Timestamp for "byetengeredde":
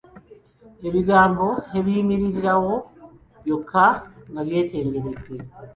4.47-5.37